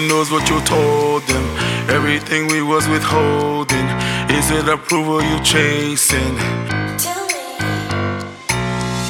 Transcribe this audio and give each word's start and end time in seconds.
one 0.00 0.08
knows 0.08 0.30
what 0.30 0.48
you 0.48 0.60
told 0.62 1.22
them. 1.24 1.44
Everything 1.88 2.46
we 2.46 2.62
was 2.62 2.88
withholding. 2.88 3.86
Is 4.38 4.50
it 4.50 4.68
approval 4.68 5.22
you 5.22 5.38
chasing? 5.42 6.34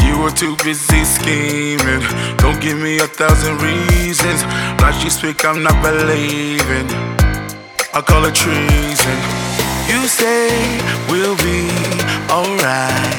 You 0.05 0.15
were 0.23 0.30
too 0.30 0.57
busy 0.65 1.05
scheming. 1.05 2.03
Don't 2.39 2.61
give 2.61 2.79
me 2.79 2.99
a 2.99 3.07
thousand 3.07 3.55
reasons. 3.63 4.43
Like 4.83 5.03
you 5.05 5.11
speak, 5.11 5.45
I'm 5.45 5.63
not 5.63 5.79
believing. 5.83 6.88
I 7.93 8.01
call 8.11 8.24
it 8.24 8.35
treason. 8.35 9.18
You 9.91 10.01
say 10.07 10.49
we'll 11.11 11.37
be 11.51 11.61
alright. 12.37 13.18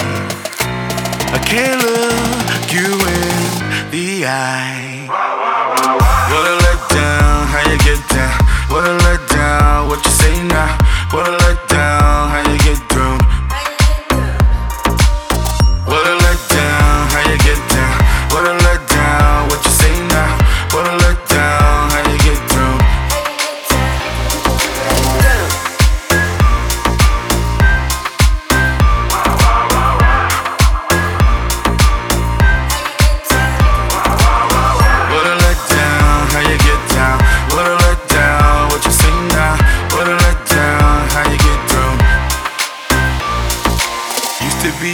I 1.36 1.40
can't 1.52 1.82
look 1.88 2.68
you 2.78 2.92
in 3.20 3.92
the 3.92 4.26
eye. 4.26 4.91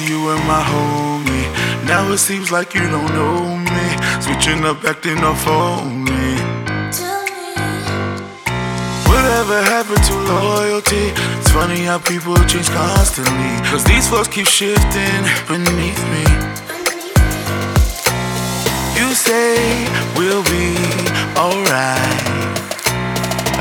You 0.06 0.30
and 0.30 0.44
my 0.46 0.62
homie. 0.62 1.48
Now 1.88 2.12
it 2.12 2.18
seems 2.18 2.52
like 2.52 2.74
you 2.74 2.82
don't 2.82 3.12
know 3.14 3.58
me. 3.58 3.88
Switching 4.22 4.66
up, 4.66 4.84
acting 4.84 5.20
off 5.24 5.48
on 5.48 6.04
me. 6.04 6.28
Whatever 9.08 9.58
happened 9.64 10.04
to 10.10 10.16
loyalty? 10.34 11.06
It's 11.40 11.52
funny 11.52 11.82
how 11.86 12.00
people 12.00 12.36
change 12.46 12.70
constantly. 12.70 13.54
Cause 13.72 13.84
these 13.84 14.08
folks 14.10 14.28
keep 14.28 14.48
shifting 14.48 15.22
beneath 15.48 16.04
me. 16.14 16.26
You 19.00 19.14
say 19.14 19.56
we'll 20.18 20.44
be 20.44 20.76
alright. 21.36 22.24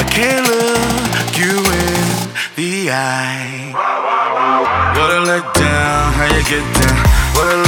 I 0.01 0.05
can't 0.11 0.47
look 0.47 1.39
you 1.39 1.57
in 1.57 2.27
the 2.57 2.91
eye. 2.91 4.16
What 4.37 5.11
a 5.13 5.25
letdown, 5.25 6.13
how 6.13 6.27
you 6.29 6.45
get 6.45 6.61
down? 6.77 6.97
What 7.33 7.66